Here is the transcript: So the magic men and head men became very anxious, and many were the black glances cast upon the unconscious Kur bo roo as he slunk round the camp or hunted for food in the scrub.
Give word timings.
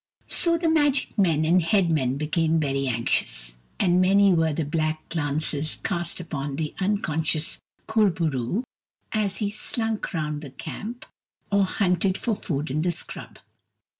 So 0.29 0.57
the 0.57 0.67
magic 0.67 1.15
men 1.15 1.45
and 1.45 1.61
head 1.61 1.91
men 1.91 2.17
became 2.17 2.59
very 2.59 2.87
anxious, 2.87 3.55
and 3.79 4.01
many 4.01 4.33
were 4.33 4.51
the 4.51 4.65
black 4.65 5.07
glances 5.09 5.75
cast 5.83 6.19
upon 6.19 6.55
the 6.55 6.73
unconscious 6.79 7.59
Kur 7.85 8.09
bo 8.09 8.29
roo 8.29 8.63
as 9.11 9.37
he 9.37 9.51
slunk 9.51 10.11
round 10.11 10.41
the 10.41 10.49
camp 10.49 11.05
or 11.51 11.65
hunted 11.65 12.17
for 12.17 12.33
food 12.33 12.71
in 12.71 12.81
the 12.81 12.89
scrub. 12.89 13.37